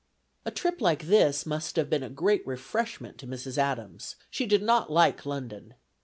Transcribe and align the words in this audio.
A 0.45 0.49
trip 0.49 0.81
like 0.81 1.03
this 1.05 1.45
must 1.45 1.75
have 1.75 1.87
been 1.87 2.01
a 2.01 2.09
great 2.09 2.41
refreshment 2.47 3.19
to 3.19 3.27
Mrs. 3.27 3.59
Adams; 3.59 4.15
she 4.31 4.47
did 4.47 4.63
not 4.63 4.91
like 4.91 5.27
London. 5.27 5.75